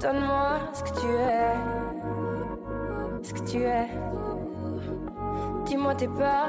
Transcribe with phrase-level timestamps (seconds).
[0.00, 1.54] Donne-moi ce que tu es,
[3.22, 3.88] ce que tu es.
[5.64, 6.48] Dis-moi tes peurs.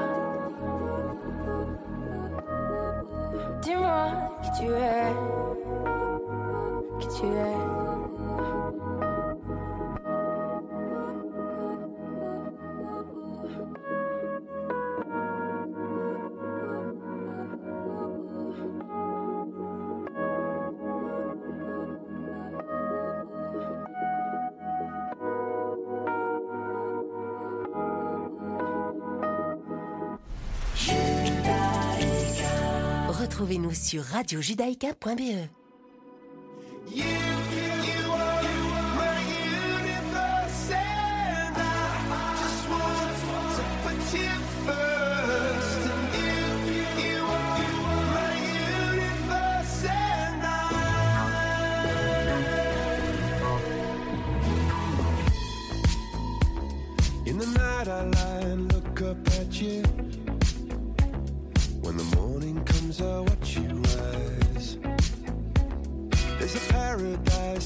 [3.62, 4.06] Dis-moi
[4.42, 5.12] qui tu es,
[6.98, 7.75] qui tu es.
[33.36, 35.50] Retrouvez-nous sur radiojudaïka.be.
[36.96, 37.25] In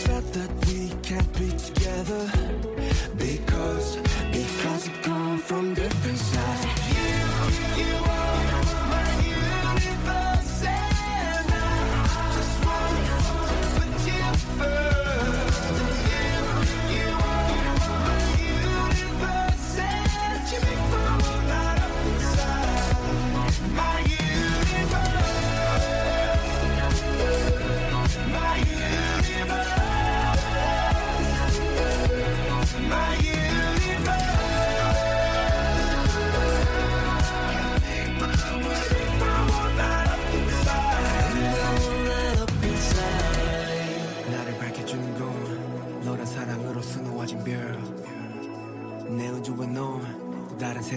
[0.00, 2.32] Said that we can't be together.
[3.18, 3.96] Because,
[4.32, 6.64] because we come from different sides.
[7.76, 8.59] You, you are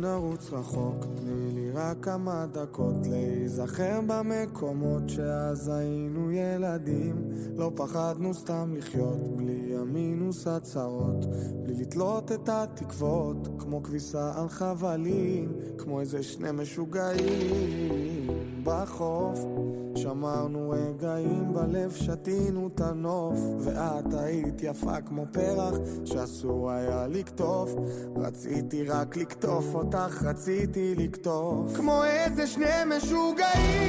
[0.00, 7.28] בואי נרוץ רחוק, תני לי רק כמה דקות להיזכר במקומות שאז היינו ילדים.
[7.56, 11.26] לא פחדנו סתם לחיות, בלי המינוס הצרות
[11.62, 18.26] בלי לתלות את התקוות, כמו כביסה על חבלים כמו איזה שני משוגעים
[18.64, 19.38] בחוף
[20.06, 25.74] שמרנו רגעים בלב, שתינו את הנוף, ואת היית יפה כמו פרח,
[26.04, 27.74] שאסור היה לקטוף.
[28.16, 31.76] רציתי רק לקטוף אותך, רציתי לקטוף.
[31.76, 33.86] כמו איזה שני משוגעים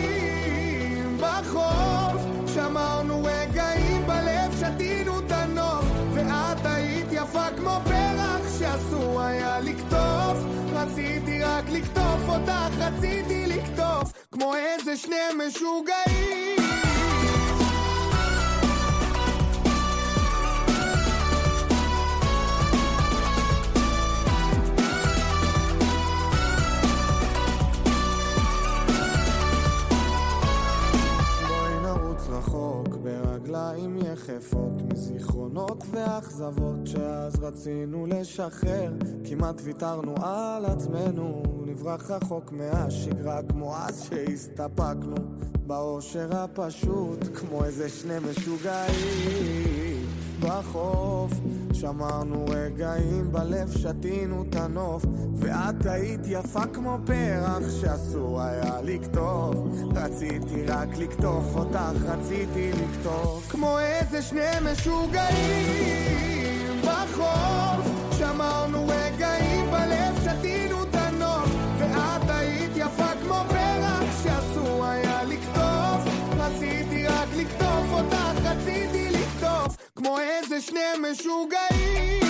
[1.18, 10.38] בחוף, שמרנו רגעים בלב, שתינו את הנוף, ואת היית יפה כמו פרח, שאסור היה לקטוף.
[10.74, 14.17] רציתי רק לקטוף אותך, רציתי לקטוף.
[14.40, 15.16] כמו איזה שני
[15.48, 16.58] משוגעים.
[34.18, 38.92] יחפות מזיכרונות ואכזבות שאז רצינו לשחרר.
[39.30, 45.16] כמעט ויתרנו על עצמנו נברח רחוק מהשגרה כמו אז שהסתפקנו.
[45.68, 49.87] באושר הפשוט כמו איזה שני משוגעים.
[50.40, 51.32] בחוף.
[51.74, 55.06] שמרנו רגעים בלב, שתינו את הנוף.
[55.36, 59.56] ואת היית יפה כמו פרח שאסור היה לקטוף.
[59.96, 63.48] רציתי רק לקטוף אותך, רציתי לקטוף.
[63.50, 66.02] כמו איזה שני משוגעים
[66.82, 67.92] בחוף.
[68.18, 71.50] שמרנו רגעים בלב, שתינו את הנוף.
[71.80, 76.14] ואת היית יפה כמו פרח שאסור היה לקטוף.
[76.38, 79.07] רציתי רק לקטוף אותך, רציתי...
[80.08, 80.80] כמו איזה שני
[81.12, 82.27] משוגעים.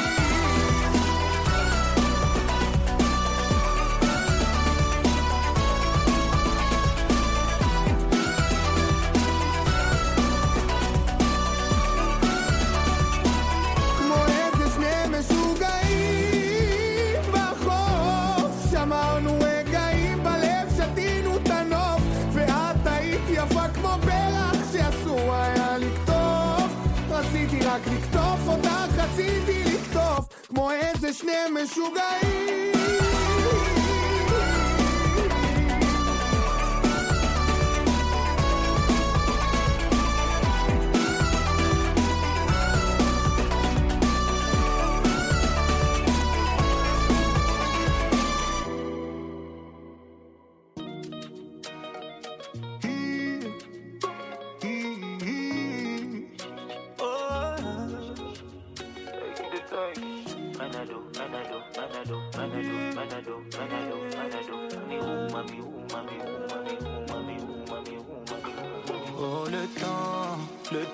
[31.07, 32.67] ze snee me sugari.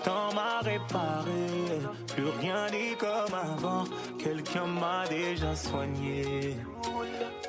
[0.03, 1.81] temps m'a réparé,
[2.13, 3.85] plus rien n'est comme avant,
[4.19, 6.57] quelqu'un m'a déjà soigné.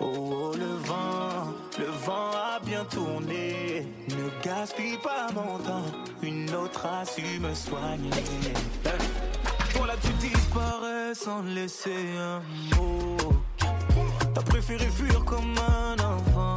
[0.00, 5.90] Oh, oh, le vent, le vent a bien tourné, ne gaspille pas mon temps,
[6.22, 8.10] une autre a su me soigner.
[9.74, 12.40] Voilà, tu disparais sans laisser un
[12.76, 13.16] mot.
[14.32, 16.56] T'as préféré fuir comme un enfant,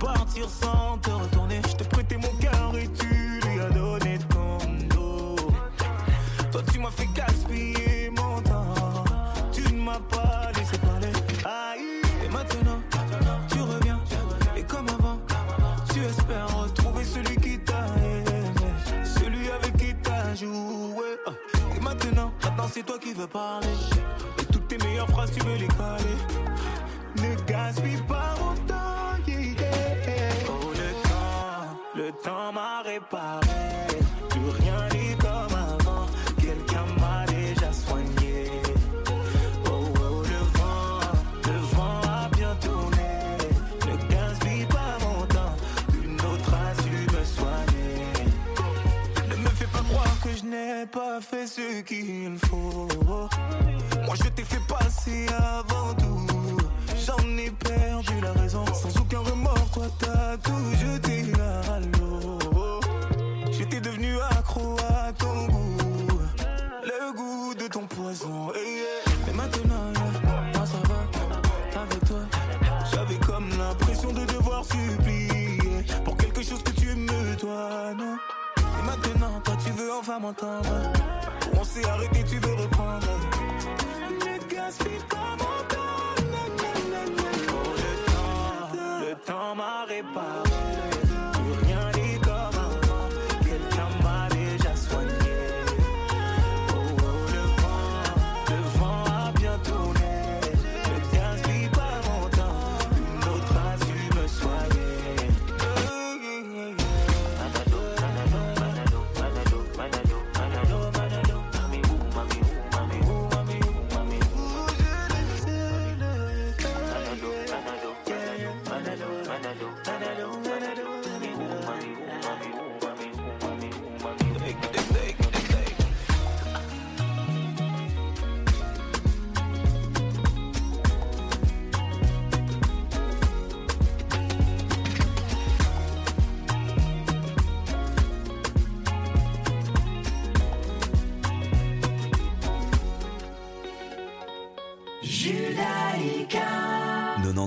[0.00, 1.84] partir sans te retourner, je te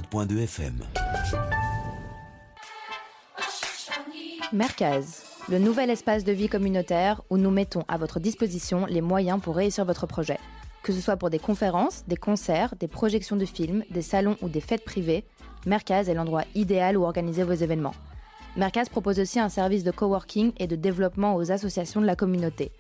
[0.06, 0.80] 90.2 FM.
[4.54, 9.42] Merkaz, le nouvel espace de vie communautaire où nous mettons à votre disposition les moyens
[9.42, 10.40] pour réussir votre projet.
[10.84, 14.50] Que ce soit pour des conférences, des concerts, des projections de films, des salons ou
[14.50, 15.26] des fêtes privées,
[15.66, 17.96] Merkaz est l'endroit idéal où organiser vos événements.
[18.56, 22.72] Merkaz propose aussi un service de coworking et de développement aux associations de la communauté.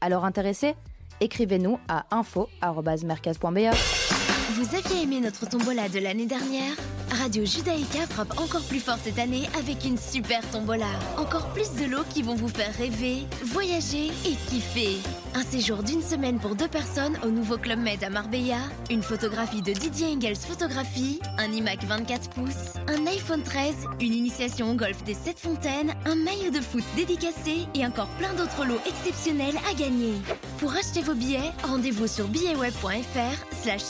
[0.00, 0.74] Alors intéressé
[1.20, 4.17] Écrivez-nous à info.merkaz.be.
[4.52, 6.72] Vous aviez aimé notre tombola de l'année dernière?
[7.10, 10.86] Radio Judaïka frappe encore plus fort cette année avec une super tombola.
[11.16, 14.96] Encore plus de lots qui vont vous faire rêver, voyager et kiffer.
[15.34, 18.58] Un séjour d'une semaine pour deux personnes au nouveau Club Med à Marbella,
[18.90, 24.70] une photographie de Didier Engels Photographie, un iMac 24 pouces, un iPhone 13, une initiation
[24.70, 28.80] au golf des 7 fontaines, un maillot de foot dédicacé et encore plein d'autres lots
[28.86, 30.14] exceptionnels à gagner.
[30.58, 33.82] Pour acheter vos billets, rendez-vous sur billetweb.fr slash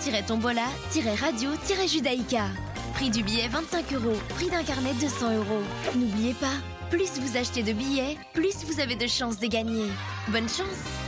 [0.00, 2.44] super-tombola-radio-judaïka.
[2.94, 5.62] Prix du billet 25 euros, prix d'un carnet 200 euros.
[5.94, 6.56] N'oubliez pas,
[6.90, 9.86] plus vous achetez de billets, plus vous avez de chances de gagner.
[10.28, 11.07] Bonne chance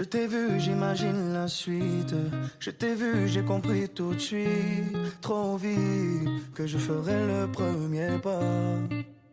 [0.00, 2.14] Je t'ai vu, j'imagine la suite.
[2.58, 4.96] Je t'ai vu, j'ai compris tout de suite.
[5.20, 8.40] Trop vite que je ferai le premier pas.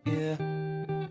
[0.05, 0.35] Yeah.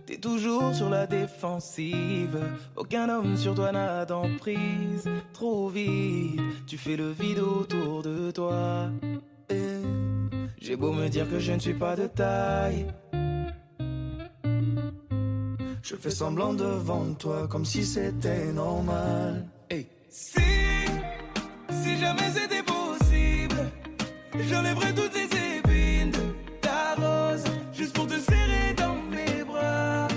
[0.04, 2.38] T'es toujours sur la défensive.
[2.76, 5.08] Aucun homme sur toi n'a d'emprise.
[5.32, 8.90] Trop vite, tu fais le vide autour de toi.
[10.60, 12.88] J'ai beau me dire que je ne suis pas de taille.
[15.88, 19.46] Je fais semblant devant toi comme si c'était normal.
[20.08, 20.40] Si,
[21.70, 23.70] si jamais c'était possible,
[24.48, 30.08] j'enlèverais toutes les épines de ta rose juste pour te serrer dans mes bras.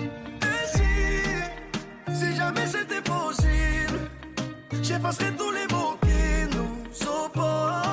[0.42, 4.00] Et si, si jamais c'était possible,
[4.82, 7.88] j'effacerais tous les mots qui nous opposent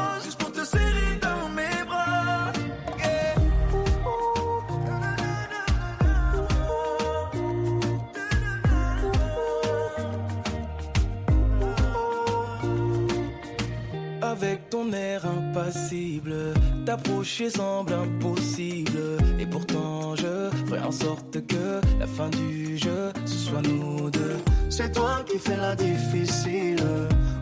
[16.86, 18.98] t'approcher semble impossible.
[19.40, 24.36] Et pourtant, je ferai en sorte que la fin du jeu, ce soit nous deux.
[24.70, 26.86] C'est toi qui fais la difficile,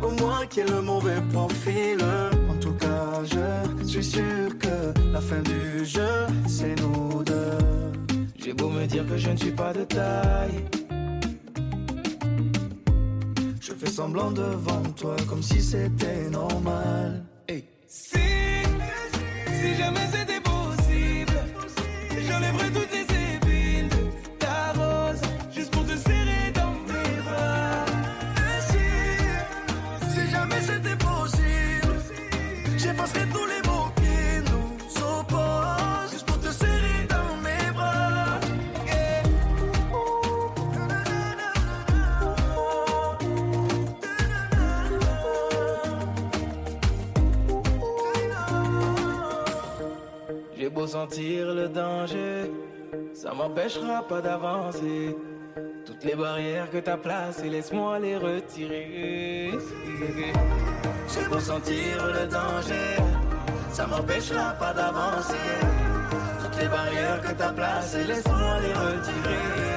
[0.03, 1.99] au moins qui est le mauvais profil.
[2.51, 4.77] En tout cas, je suis sûr que
[5.13, 6.15] la fin du jeu,
[6.49, 8.25] c'est nous deux.
[8.37, 10.65] J'ai beau me dire que je ne suis pas de taille.
[13.61, 17.25] Je fais semblant devant toi comme si c'était normal.
[19.65, 21.39] Si, jamais c'était possible,
[22.29, 22.84] j'enlèverais toutes
[50.95, 52.53] sentir le danger,
[53.13, 55.17] ça m'empêchera pas d'avancer.
[55.85, 59.51] Toutes les barrières que t'as placées, laisse-moi les retirer.
[61.11, 62.91] J'ai beau sentir le danger,
[63.73, 65.49] ça m'empêchera pas d'avancer.
[66.41, 69.74] Toutes les barrières que t'as placées, laisse-moi les retirer.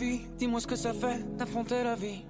[0.00, 2.24] Dis-moi ce que ça fait d'affronter la vie.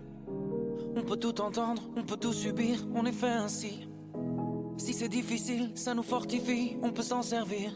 [0.97, 3.89] On peut tout entendre, on peut tout subir, on est fait ainsi.
[4.77, 7.71] Si c'est difficile, ça nous fortifie, on peut s'en servir.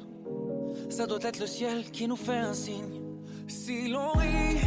[0.90, 3.02] Ça doit être le ciel qui nous fait un signe.
[3.46, 4.58] Si l'on rit,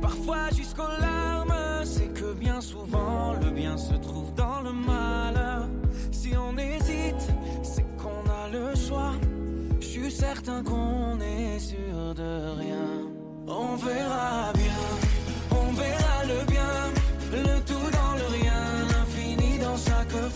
[0.00, 5.68] parfois jusqu'aux larmes, c'est que bien souvent le bien se trouve dans le mal.
[6.12, 7.28] Si on hésite,
[7.64, 9.14] c'est qu'on a le choix.
[9.80, 13.05] Je suis certain qu'on est sûr de rien.
[13.48, 14.72] On verra bien,
[15.52, 16.92] on verra le bien,
[17.30, 20.35] le tout dans le rien, l'infini dans chaque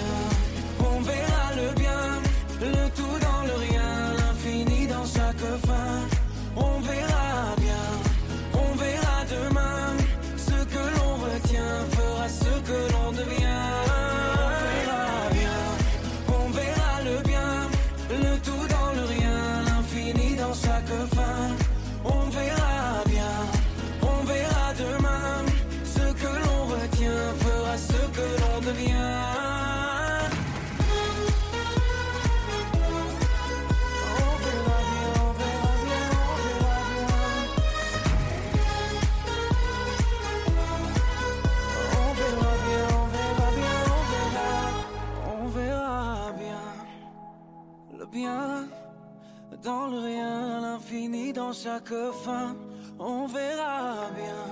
[51.53, 52.55] chaque fin.
[52.99, 54.43] On verra bien,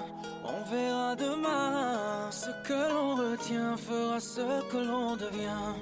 [0.43, 2.31] on verra demain.
[2.31, 5.75] Ce que l'on retient fera ce que l'on devient.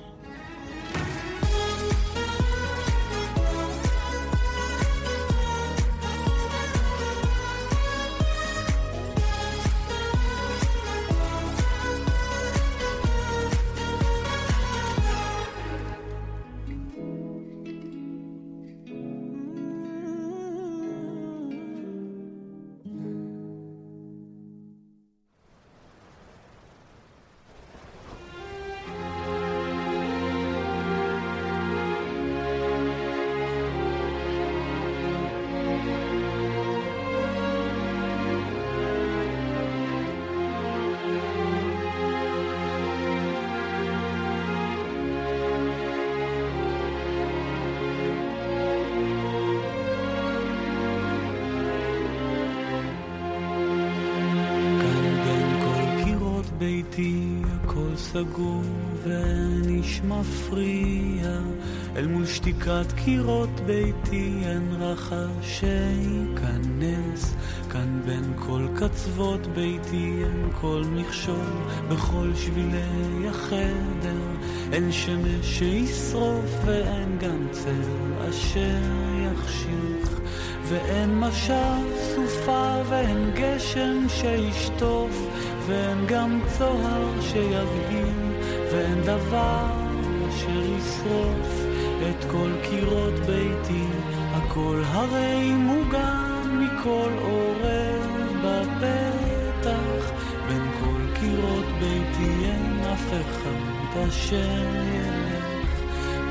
[58.13, 58.61] סגור
[59.03, 61.39] ואין איש מפריע.
[61.95, 67.35] אל מול שתיקת קירות ביתי אין רחש שייכנס.
[67.69, 71.53] כאן בין כל קצוות ביתי אין כל מכשול.
[71.89, 74.21] בכל שבילי החדר
[74.71, 78.81] אין שמש שישרוף ואין גם צל אשר
[79.25, 80.19] יחשיך.
[80.63, 81.83] ואין משב
[82.15, 85.27] סופה ואין גשם שישטוף
[85.67, 87.86] ואין גם צוהר שיבהיל
[88.77, 89.65] ואין דבר
[90.29, 91.65] אשר ישרוף
[92.09, 93.85] את כל קירות ביתי.
[94.31, 98.07] הכל הרי מוגן מכל עורב
[98.43, 100.11] בפתח.
[100.47, 105.81] בין כל קירות ביתי אין אף אחד אשר ילך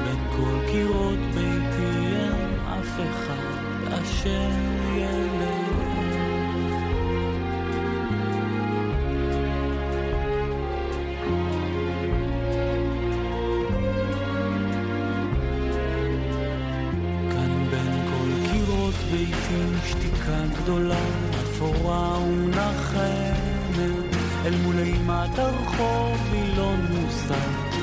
[0.04, 4.50] בין כל קירות ביתי אין אף אחד אשר
[4.96, 5.55] ילך
[20.26, 21.04] מכאן גדולה,
[21.42, 27.34] אפורה ומנחמת, אל מול אימת הרחוב מילון לא מוסר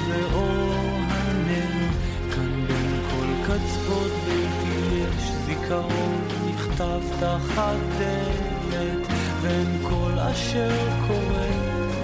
[0.07, 0.73] ואור
[1.09, 1.89] הנר.
[2.35, 9.07] כאן בין כל קצוות ביתי יש זיכרון נכתב תחת דלת,
[9.41, 10.77] ואין כל אשר
[11.07, 11.49] קורה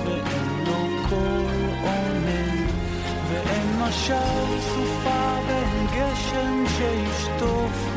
[0.06, 1.46] ואין לו כל
[1.84, 2.66] עונן,
[3.30, 7.89] ואין משל סופה ואין גשם שישטוף.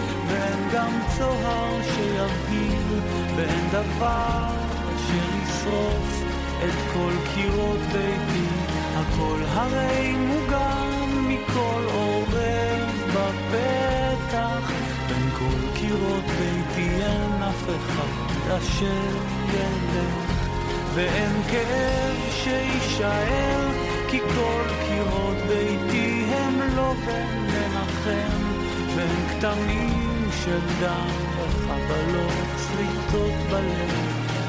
[0.43, 3.01] ואין גם צוהר שיבהיל
[3.37, 4.49] ואין דבר
[4.97, 6.23] שישרוף
[6.65, 8.47] את כל קירות ביתי.
[8.95, 14.73] הכל הרי מוגן מכל עורב בפתח.
[15.09, 19.17] בין כל קירות ביתי אין אף אחד אשר
[19.49, 20.43] ילך.
[20.95, 23.69] ואין כאב שיישאר
[24.11, 28.43] כי כל קירות ביתי הם לא בן מנחם
[28.97, 30.12] ואין כתמים
[30.45, 33.91] של דם וחבלות שריטות בלב.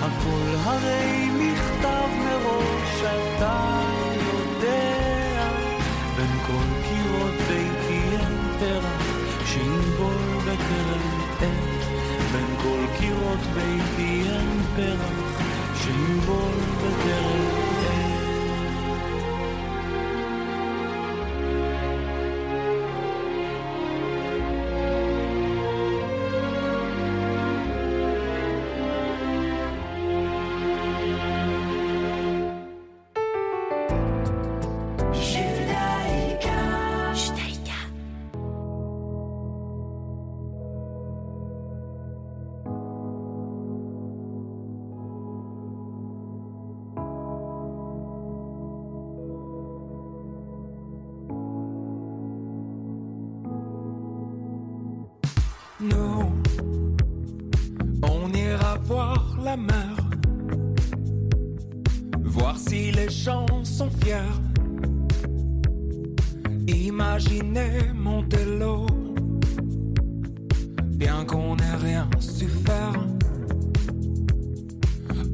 [0.01, 3.81] הכל הרי מכתב מראש אתה
[4.33, 5.49] יודע.
[6.15, 9.03] בין כל קירות ביתי אין פרח
[9.45, 11.09] שינבול בקרן
[11.41, 11.85] עת
[12.31, 15.41] בין כל קירות ביתי אין פרח
[15.83, 17.82] שינבול בקרן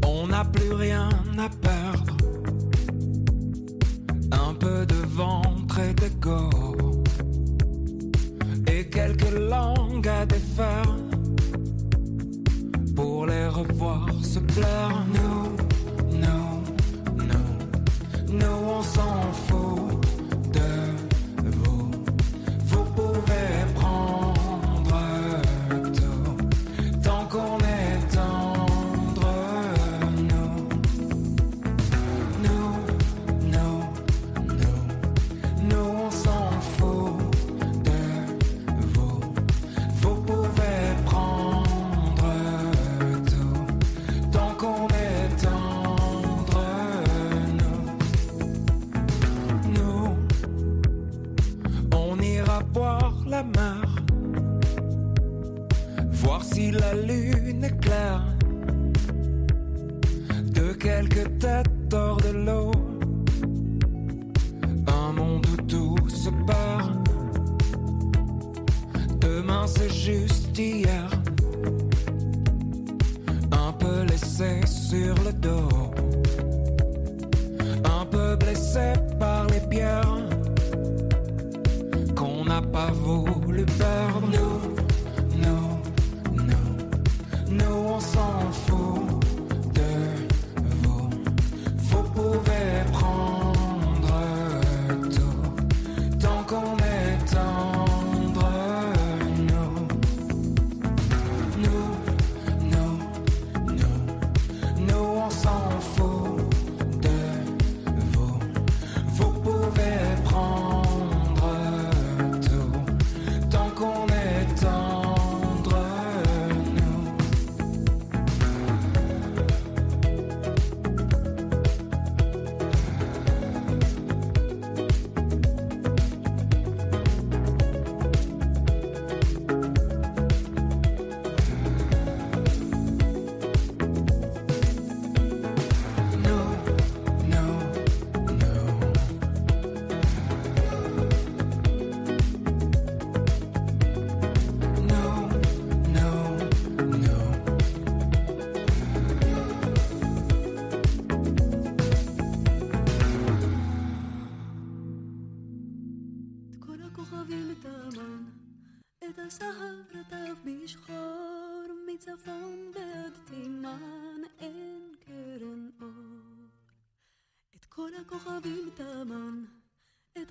[0.06, 2.18] On n'a plus rien à perdre.
[4.32, 6.50] Un peu de ventre et d'ego.
[8.68, 10.98] Et quelques langues à défaire.
[12.96, 15.06] Pour les revoir se plaire.
[15.16, 16.64] Nous, nous,
[17.16, 19.69] nous, nous on s'en fout.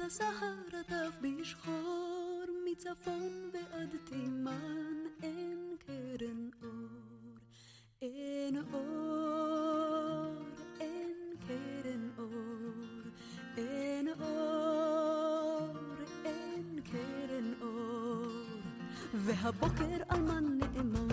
[0.09, 7.37] הסהר רדף בשחור, מצפון ועד תימן אין קרן אור.
[8.03, 10.35] אין אור,
[10.81, 13.03] אין קרן אור,
[13.57, 15.77] אין אור,
[16.25, 18.33] אין קרן אור.
[19.15, 21.08] והבוקר אלמן נאמן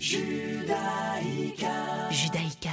[0.00, 1.68] Judaïka.
[2.10, 2.70] Judaïka.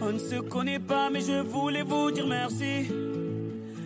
[0.00, 2.88] On ne se connaît pas, mais je voulais vous dire merci.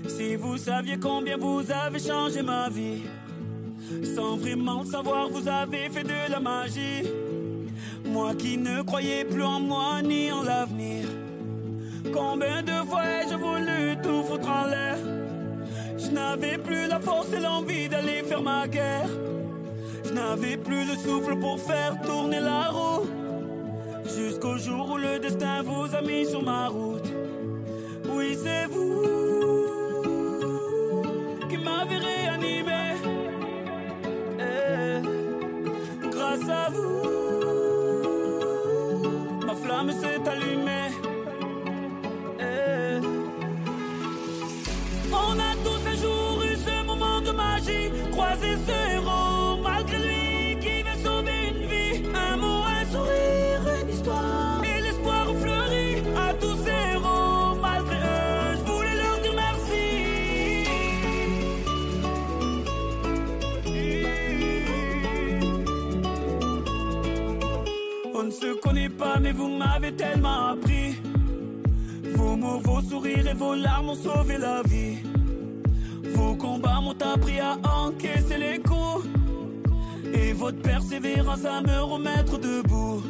[0.07, 3.03] Si vous saviez combien vous avez changé ma vie,
[4.15, 7.11] sans vraiment savoir, vous avez fait de la magie.
[8.07, 11.09] Moi qui ne croyais plus en moi ni en l'avenir,
[12.13, 15.12] combien de fois ai-je voulu tout foutre en l'air?
[16.13, 19.09] Je n'avais plus la force et l'envie d'aller faire ma guerre.
[20.05, 23.07] Je n'avais plus le souffle pour faire tourner la roue.
[24.05, 27.02] Jusqu'au jour où le destin vous a mis sur ma route.
[69.33, 70.97] vous m'avez tellement appris.
[72.15, 74.99] Vos mots, vos sourires et vos larmes ont sauvé la vie.
[76.15, 79.07] Vos combats m'ont appris à encaisser les coups.
[80.13, 83.03] Et votre persévérance à me remettre debout.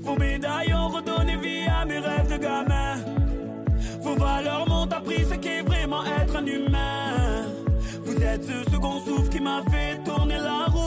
[0.00, 2.96] Vos médailles ont redonné vie à mes rêves de gamin.
[4.02, 7.46] Vos valeurs m'ont appris ce qu'est vraiment être un humain.
[8.04, 10.83] Vous êtes ce second souffle qui m'a fait tourner la roue.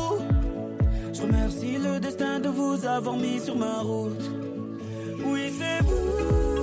[1.17, 4.29] Je remercie le destin de vous avoir mis sur ma route.
[5.25, 6.56] Oui, c'est vous.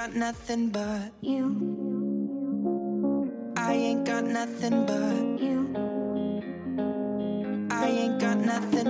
[0.00, 1.44] got nothing but you.
[3.54, 5.58] I ain't got nothing but you.
[7.70, 8.89] I ain't got nothing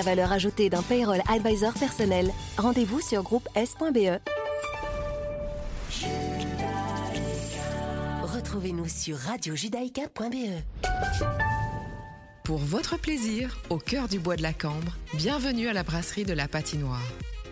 [0.00, 2.30] la valeur ajoutée d'un payroll advisor personnel.
[2.56, 4.18] Rendez-vous sur groupe S.be.
[8.22, 10.62] Retrouvez-nous sur radiojudaïka.be.
[12.44, 16.32] Pour votre plaisir, au cœur du bois de la Cambre, bienvenue à la brasserie de
[16.32, 17.06] la Patinoire.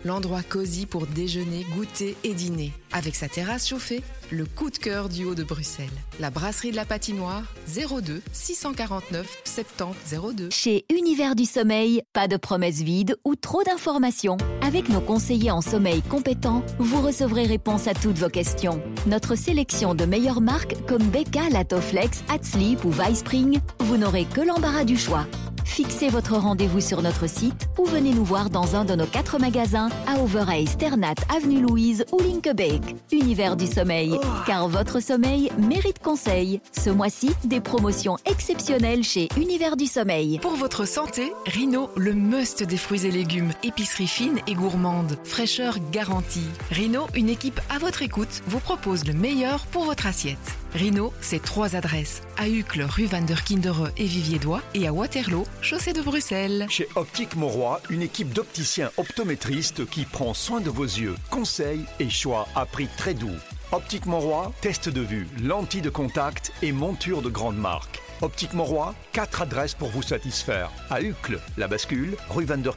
[0.05, 2.71] L'endroit cosy pour déjeuner, goûter et dîner.
[2.91, 5.89] Avec sa terrasse chauffée, le coup de cœur du haut de Bruxelles.
[6.19, 10.49] La brasserie de la Patinoire, 02 649 70 02.
[10.51, 14.37] Chez Univers du Sommeil, pas de promesses vides ou trop d'informations.
[14.61, 18.81] Avec nos conseillers en sommeil compétents, vous recevrez réponse à toutes vos questions.
[19.05, 24.85] Notre sélection de meilleures marques comme Becca, Latoflex, Hatsleep ou Vicepring, vous n'aurez que l'embarras
[24.85, 25.25] du choix.
[25.69, 29.39] Fixez votre rendez-vous sur notre site ou venez nous voir dans un de nos quatre
[29.39, 32.81] magasins à Overay, Sternat, Avenue Louise ou Linkebeek.
[33.13, 36.59] Univers du sommeil, car votre sommeil mérite conseil.
[36.77, 40.39] Ce mois-ci, des promotions exceptionnelles chez Univers du sommeil.
[40.39, 43.53] Pour votre santé, Rhino, le must des fruits et légumes.
[43.63, 45.17] Épicerie fine et gourmande.
[45.23, 46.49] Fraîcheur garantie.
[46.71, 50.37] Rhino, une équipe à votre écoute, vous propose le meilleur pour votre assiette.
[50.73, 52.21] Rhino, c'est trois adresses.
[52.37, 56.67] À Uccle, rue Van der Kindere et Vivier-Dois et à Waterloo, chaussée de Bruxelles.
[56.69, 61.15] Chez Optique Mauroy, une équipe d'opticiens optométristes qui prend soin de vos yeux.
[61.31, 63.35] Conseils et choix à prix très doux.
[63.71, 68.01] Optique Mauroy, test de vue, lentilles de contact et monture de grande marque.
[68.21, 70.71] Optique Mauroy, quatre adresses pour vous satisfaire.
[70.89, 72.75] À Uccle, La Bascule, rue Van der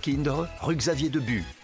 [0.61, 1.45] rue Xavier Debu.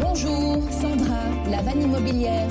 [0.00, 2.48] Bonjour, Sandra, la vanne immobilière.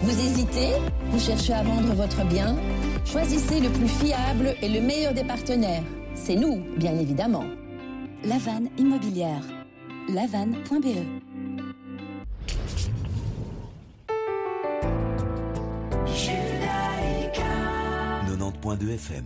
[0.00, 0.72] Vous hésitez
[1.10, 2.56] Vous cherchez à vendre votre bien
[3.04, 5.82] Choisissez le plus fiable et le meilleur des partenaires.
[6.14, 7.44] C'est nous, bien évidemment.
[8.24, 9.42] La vanne immobilière.
[10.08, 10.96] lavanne.be
[18.26, 19.24] 90.2 FM.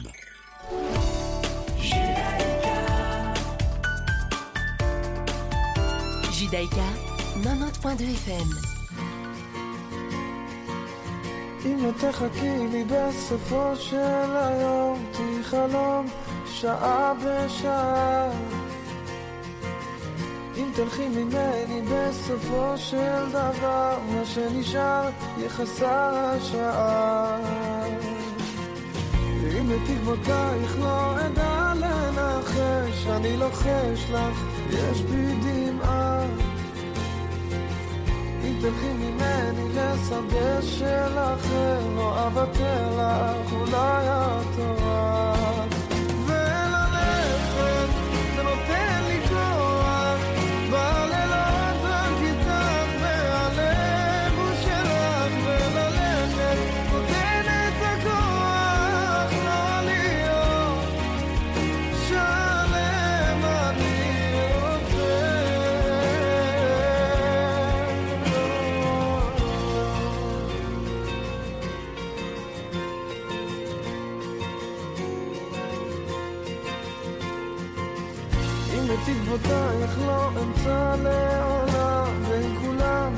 [6.32, 7.42] Judaïka 90.2
[8.26, 8.70] FM.
[11.64, 16.06] אם לא תחכי לי בסופו של היום, תהי חלום
[16.46, 18.30] שעה בשעה.
[20.56, 25.08] אם תלכי ממני בסופו של דבר, מה שנשאר
[25.38, 27.36] יהיה חסר השעה.
[29.60, 34.38] אם לתקוותייך לא אדע לנחש, אני לוחש לך,
[34.70, 36.49] יש בי דמעה.
[38.60, 44.58] תלכי ממני לשדה של אחר, לא אוותר לך, אולי את
[80.42, 83.12] אמצא לעולם בין כולם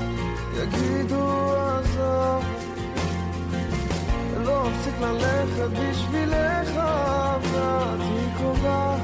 [0.55, 2.45] יגידו עזוב
[4.45, 6.77] לא אפסיק ללכת בשבילך
[7.43, 8.97] ואת היא קרובה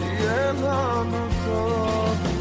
[0.00, 2.33] יהיה לנו טוב.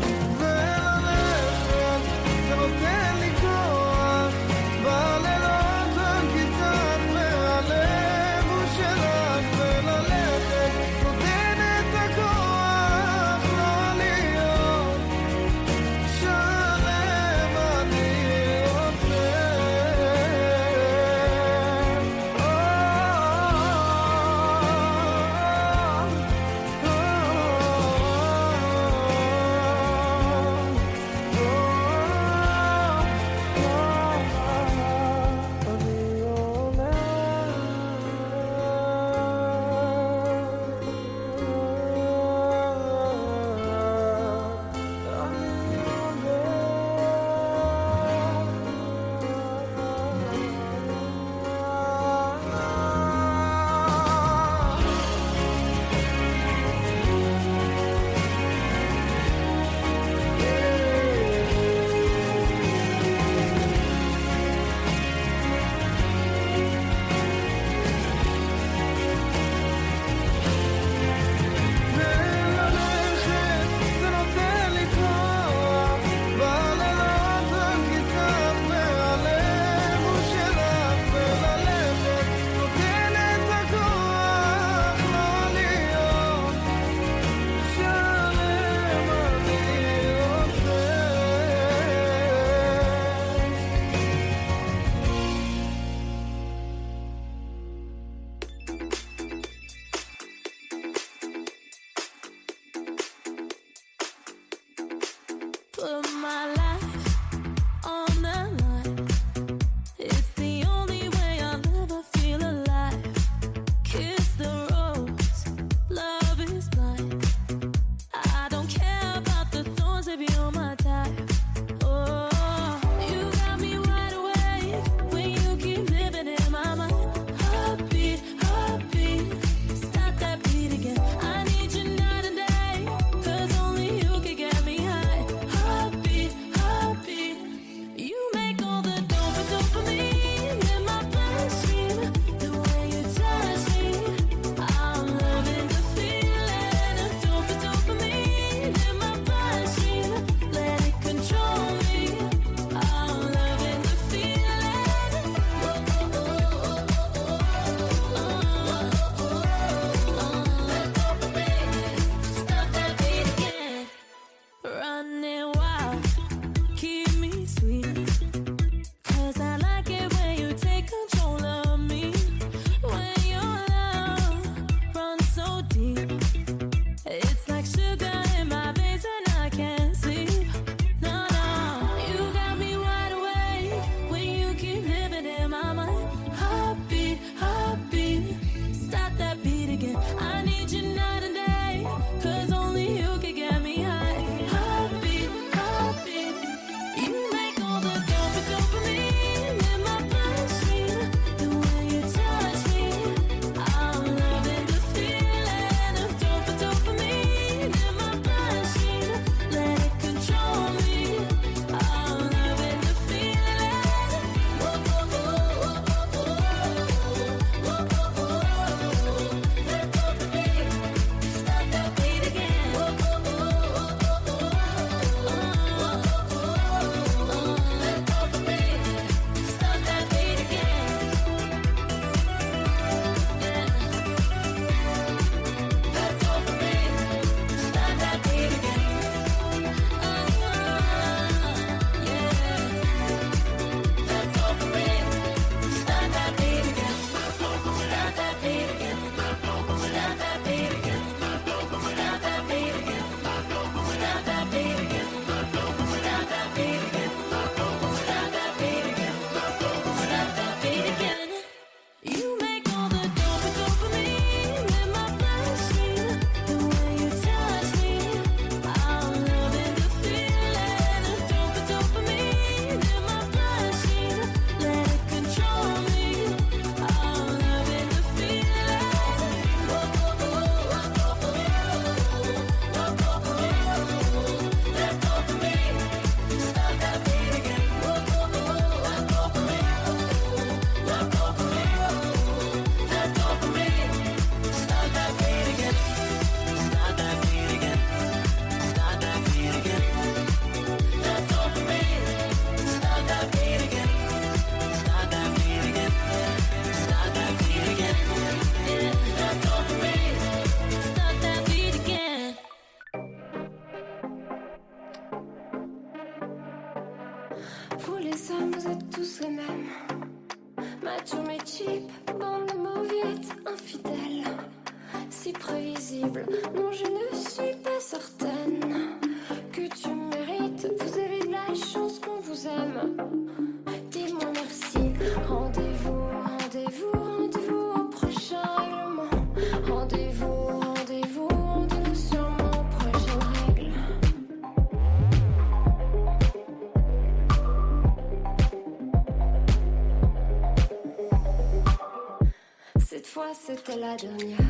[353.77, 354.42] la dernière.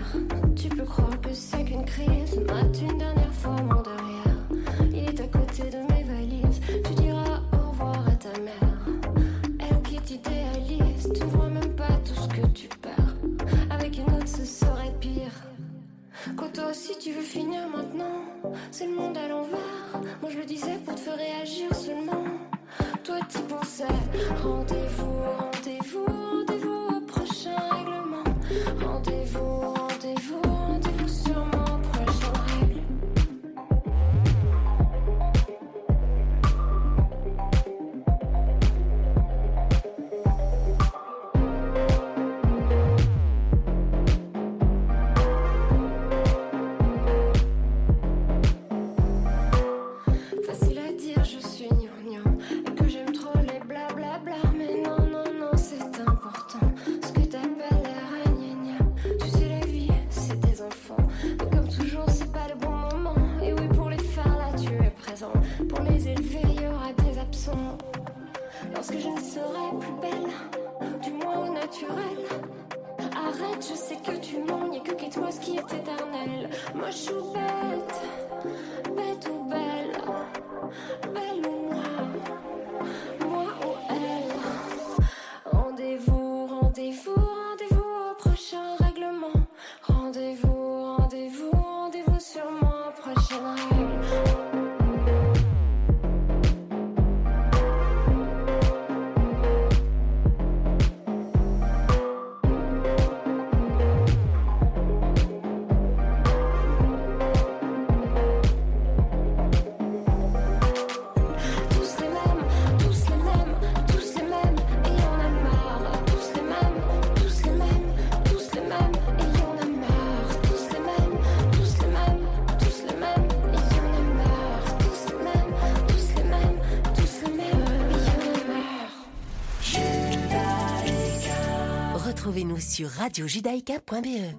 [132.73, 134.33] sur radiojudaïka.be.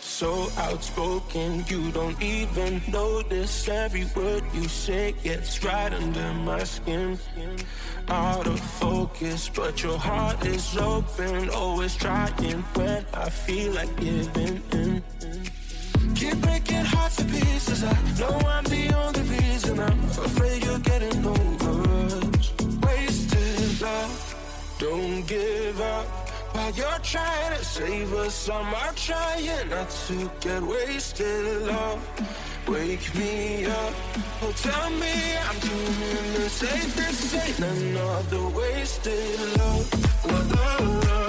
[0.00, 7.18] So outspoken, you don't even notice every word you say gets right under my skin.
[8.08, 14.62] Out of focus, but your heart is open, always trying when I feel like giving
[14.72, 15.02] in.
[16.16, 17.84] Keep breaking hearts to pieces.
[17.84, 19.78] I know I'm the only reason.
[19.78, 21.74] I'm afraid you're getting over
[22.06, 22.52] us.
[22.84, 24.76] Wasted love.
[24.78, 26.06] Don't give up.
[26.56, 32.00] While you're trying to save us, I'm trying not to get wasted love.
[32.66, 33.94] Wake me up,
[34.42, 40.24] oh tell me I'm doing the safest, ain't another wasted love.
[40.24, 41.25] love, love, love.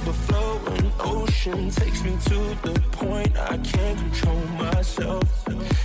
[0.00, 5.24] overflowing ocean takes me to the point I can't control myself.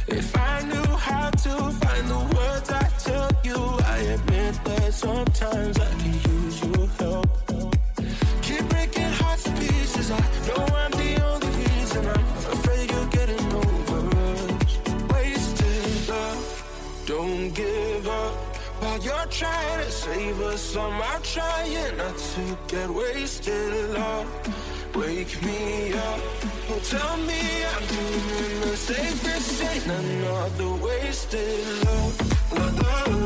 [0.07, 3.59] If I knew how to find the words I tell you,
[3.95, 6.24] I admit that sometimes I can
[19.05, 23.91] You're trying to save us, I'm trying not to get wasted.
[23.91, 24.25] Love,
[24.95, 26.19] wake me up.
[26.71, 29.91] and tell me I'm doing the safest thing.
[29.91, 32.51] Another wasted love.
[32.51, 33.24] love, love.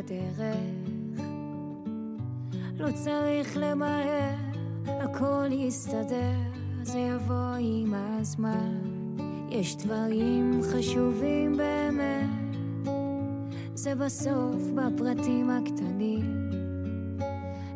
[0.00, 0.40] בדרך.
[2.78, 4.34] לא צריך למהר,
[4.86, 6.36] הכל יסתדר,
[6.82, 8.78] זה יבוא עם הזמן.
[9.50, 12.56] יש דברים חשובים באמת,
[13.74, 16.50] זה בסוף בפרטים הקטנים.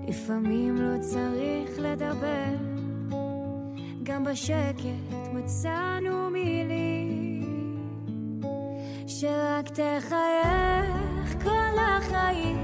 [0.08, 2.54] לפעמים לא צריך לדבר,
[4.02, 6.63] גם בשקט מצאנו מילים
[9.20, 12.58] שרק תחייך כל החיים.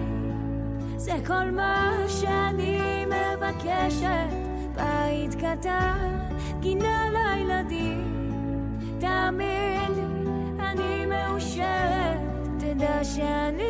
[0.96, 4.30] זה כל מה שאני מבקשת,
[4.74, 6.18] בית קטן,
[6.60, 8.04] גינה לילדים.
[9.00, 10.02] תאמין לי,
[10.60, 12.20] אני מאושרת,
[12.58, 13.69] תדע שאני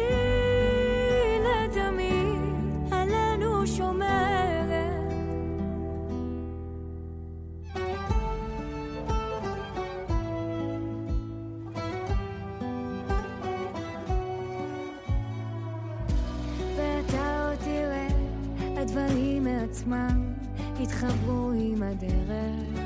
[19.70, 20.34] מעצמם
[20.80, 22.80] יתחברו עם הדרך.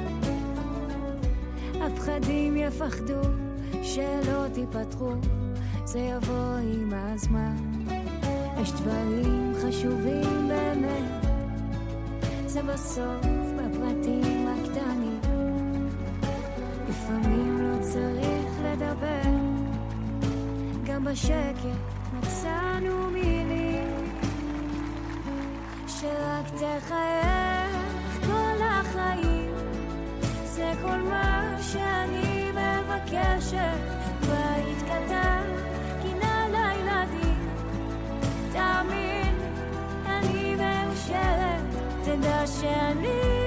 [1.80, 3.20] הפחדים יפחדו
[3.82, 5.12] שלא תיפתחו,
[5.84, 7.56] זה יבוא עם הזמן.
[8.62, 11.26] יש דברים חשובים באמת,
[12.46, 13.26] זה בסוף
[13.56, 15.20] בפרטים הקטנים.
[16.88, 19.30] לפעמים לא צריך לדבר,
[20.84, 21.78] גם בשקט
[22.18, 23.63] מצאנו מילים
[26.04, 27.76] שרק תחייך
[28.26, 29.54] כל החיים.
[30.44, 33.78] זה כל מה שאני מבקשת,
[34.20, 35.46] בית קטן,
[36.02, 37.48] גינה לילדים.
[38.52, 39.36] תאמין,
[40.06, 41.64] אני מאושרת,
[42.04, 43.43] תדע שאני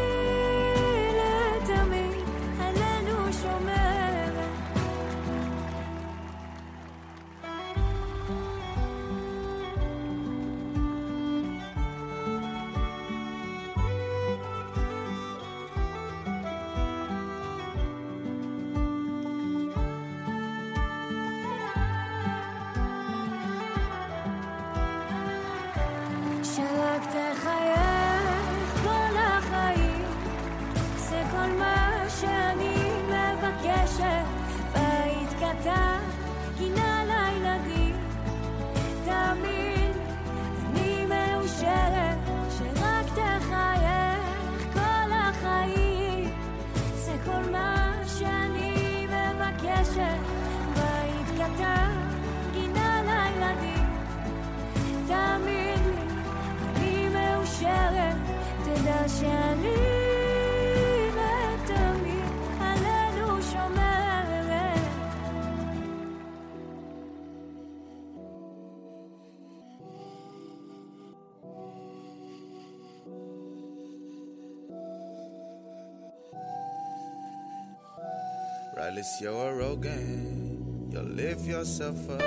[79.17, 80.89] Riley's your Rogan.
[80.91, 82.21] You live yourself up.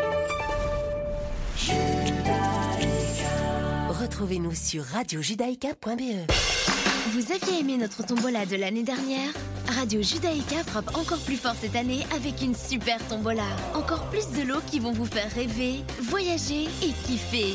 [3.89, 6.31] Retrouvez-nous sur radiojudaïka.be.
[7.13, 9.31] Vous aviez aimé notre tombola de l'année dernière?
[9.67, 13.47] Radio Judaïka frappe encore plus fort cette année avec une super tombola.
[13.75, 17.55] Encore plus de lots qui vont vous faire rêver, voyager et kiffer.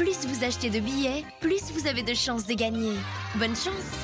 [0.00, 2.94] plus vous achetez de billets, plus vous avez de chances de gagner.
[3.34, 3.98] Bonne chance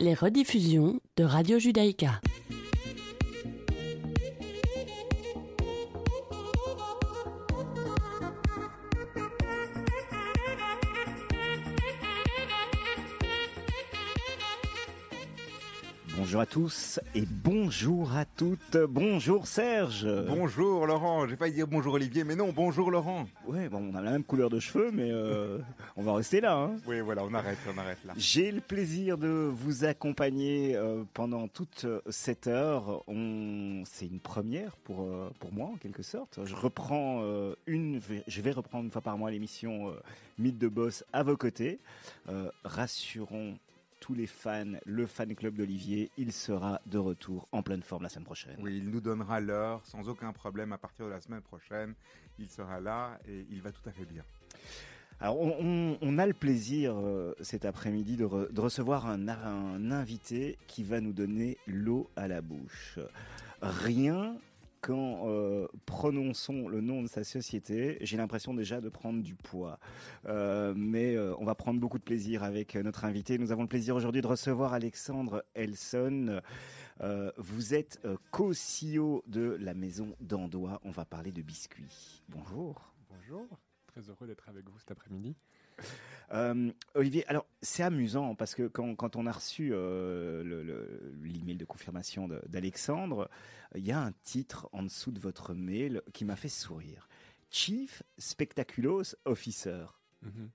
[0.00, 2.22] Les rediffusions de Radio Judaïka.
[16.16, 18.76] Bonjour à tous et bonjour à toutes.
[18.88, 20.06] Bonjour Serge.
[20.28, 23.26] Bonjour Laurent, j'ai failli dire bonjour Olivier, mais non, bonjour Laurent.
[23.48, 25.58] Ouais, bon, on a la même couleur de cheveux, mais euh,
[25.96, 26.56] on va rester là.
[26.56, 26.76] Hein.
[26.86, 28.12] Oui, voilà, on arrête, on arrête là.
[28.16, 33.02] J'ai le plaisir de vous accompagner euh, pendant toute cette heure.
[33.08, 33.82] On...
[33.84, 36.38] C'est une première pour, euh, pour moi, en quelque sorte.
[36.44, 39.94] Je reprends euh, une, je vais reprendre une fois par mois l'émission euh,
[40.38, 41.80] Mythe de Boss à vos côtés.
[42.28, 43.54] Euh, rassurons
[44.04, 48.10] tous les fans, le fan club d'Olivier, il sera de retour en pleine forme la
[48.10, 48.58] semaine prochaine.
[48.60, 51.94] Oui, il nous donnera l'heure sans aucun problème à partir de la semaine prochaine.
[52.38, 54.22] Il sera là et il va tout à fait bien.
[55.20, 59.26] Alors, on, on- on a le plaisir euh, cet après-midi de, re- de recevoir un,
[59.26, 62.98] un invité qui va nous donner l'eau à la bouche.
[63.62, 64.36] Rien
[64.84, 69.78] qu'en euh, prononçons le nom de sa société, j'ai l'impression déjà de prendre du poids.
[70.26, 73.38] Euh, mais euh, on va prendre beaucoup de plaisir avec notre invité.
[73.38, 76.40] Nous avons le plaisir aujourd'hui de recevoir Alexandre Elson.
[77.38, 80.80] Vous êtes co-CEO de la maison d'Andois.
[80.84, 82.22] On va parler de biscuits.
[82.28, 82.92] Bonjour.
[83.08, 83.48] Bonjour,
[83.86, 85.34] très heureux d'être avec vous cet après-midi.
[86.32, 91.14] Euh, Olivier, alors c'est amusant parce que quand, quand on a reçu euh, le- le-
[91.22, 93.30] l'email de confirmation d'Alexandre,
[93.74, 97.08] il y a un titre en dessous de votre mail qui m'a fait sourire.
[97.50, 99.84] Chief Spectaculos Officer.
[100.22, 100.50] Mhm.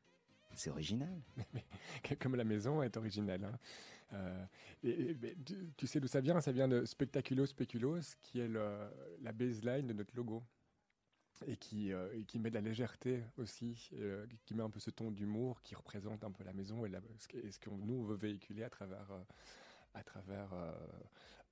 [0.56, 1.22] C'est original.
[2.20, 3.44] Comme la maison est originale.
[3.46, 3.58] hein.
[4.14, 4.44] Euh,
[4.84, 6.42] et- et- mais tu, tu sais d'où ça vient?
[6.42, 8.90] Ça vient de Spectaculo Speculos, qui est le-
[9.22, 10.44] la baseline de notre logo.
[11.48, 14.80] Et qui, euh, et qui met de la légèreté aussi, euh, qui met un peu
[14.80, 17.60] ce ton d'humour qui représente un peu la maison et, la- ce que- et ce
[17.60, 19.22] qu'on nous veut véhiculer à travers, euh,
[19.94, 20.50] à travers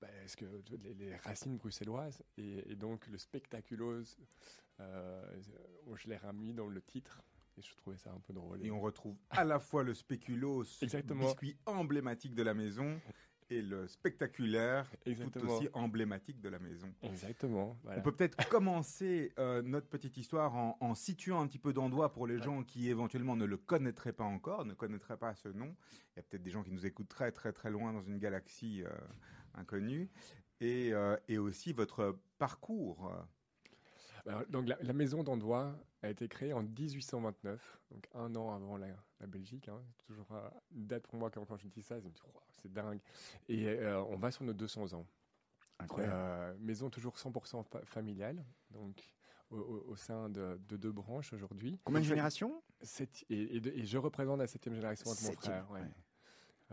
[0.02, 0.46] bah, ce que,
[0.84, 2.22] les, les racines bruxelloises.
[2.38, 4.04] Et, et donc le spectaculos,
[4.82, 5.42] euh,
[5.96, 7.22] je l'ai remis dans le titre
[7.58, 8.64] et je trouvais ça un peu drôle.
[8.64, 11.26] Et on retrouve à la fois le spéculoos, Exactement.
[11.26, 13.00] biscuit emblématique de la maison,
[13.50, 16.94] et le spectaculaire, tout aussi emblématique de la maison.
[17.02, 17.78] Exactement.
[17.84, 18.00] voilà.
[18.00, 22.12] On peut peut-être commencer euh, notre petite histoire en, en situant un petit peu d'endroit
[22.12, 25.76] pour les gens qui éventuellement ne le connaîtraient pas encore, ne connaîtraient pas ce nom.
[26.16, 28.18] Il y a peut-être des gens qui nous écoutent très très très loin dans une
[28.18, 28.90] galaxie euh,
[29.54, 30.10] inconnue.
[30.60, 33.14] Et, euh, et aussi votre parcours.
[34.26, 38.76] Alors, donc la, la maison d'Andois a été créée en 1829, donc un an avant
[38.76, 38.88] la,
[39.20, 39.68] la Belgique.
[39.70, 39.82] hein.
[39.98, 42.22] C'est toujours euh, une date pour moi quand, quand je dis ça, je me dis,
[42.34, 43.00] Wow, c'est dingue.
[43.48, 45.08] Et euh, on va sur nos 200 ans.
[45.80, 46.14] Incroyable.
[46.16, 49.14] Euh, maison toujours 100% fa- familiale, donc
[49.50, 51.80] au, au- au sein de, de deux branches aujourd'hui.
[51.84, 52.64] Combien de générations?
[52.82, 55.70] sept- et, et de- et je représente la septième génération avec mon frère.
[55.72, 55.82] ouais.
[55.82, 55.88] ouais.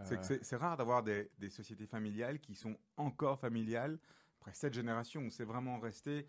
[0.04, 3.98] C'est Euh, c'est rare d'avoir des, des sociétés familiales qui sont encore familiales
[4.40, 6.26] après cette génération où c'est vraiment resté.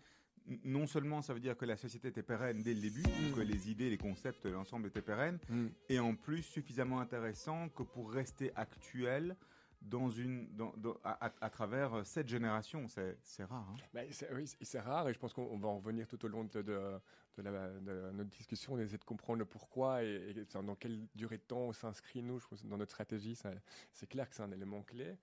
[0.64, 3.02] Non seulement ça veut dire que la société était pérenne dès le début,
[3.34, 5.66] que les idées, les concepts, l'ensemble étaient pérennes, Mm.
[5.88, 9.36] et en plus suffisamment intéressant que pour rester actuel
[9.82, 12.86] dans une, dans- dans- à, travers euh, cette génération.
[12.88, 13.66] C'est rare.
[13.70, 13.76] hein.
[13.92, 16.28] Bah, c'est- oui, c'est- rare et je pense qu'on on va en revenir tout au
[16.28, 16.98] long de, de-
[17.38, 18.74] de la- de notre discussion.
[18.74, 22.38] On essaie de comprendre le pourquoi et, dans quelle durée de temps on s'inscrit, nous.
[22.38, 23.36] Je pense que dans notre stratégie,
[23.92, 25.16] c'est clair que c'est un élément clé.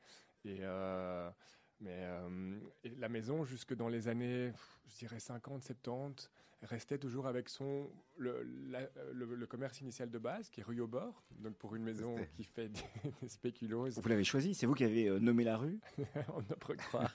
[0.45, 1.29] Et, euh,
[1.83, 2.59] mais euh,
[2.97, 4.51] la maison, jusque dans les années,
[4.89, 6.29] je dirais 50, 70,
[6.63, 10.79] restait toujours avec son, le, la- le- le commerce initial de base, qui est rue
[10.79, 11.21] au bord.
[11.39, 12.79] Donc pour une maison qui fait des,
[13.21, 13.89] des spéculoos.
[13.99, 15.77] Vous l'avez choisi, c'est vous qui avez euh, nommé la rue
[16.33, 17.13] on ne peut croire.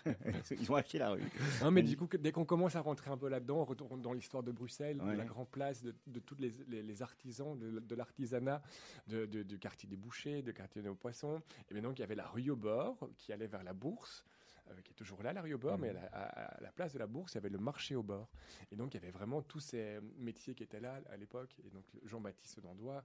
[0.51, 1.23] Ils ont acheté la rue.
[1.63, 4.13] Non, mais du coup, dès qu'on commence à rentrer un peu là-dedans, on retourne dans
[4.13, 5.13] l'histoire de Bruxelles, Ouais.
[5.13, 8.61] de la grande place, de, de tous les, les- les artisans, de, de l'artisanat,
[9.07, 11.41] de- du quartier des bouchers, du quartier des poissons.
[11.71, 14.27] Et bien donc, il y avait la rue au bord qui allait vers la bourse.
[14.71, 15.81] Euh, qui est toujours là, la rue au bord, Mhm.
[15.83, 17.95] mais à la, à- à la place de la bourse, il y avait le marché
[17.97, 18.29] au bord.
[18.73, 21.55] Et donc, il y avait vraiment tous ces métiers qui étaient là à l'époque.
[21.65, 22.97] Et donc, Jean-Baptiste Dandois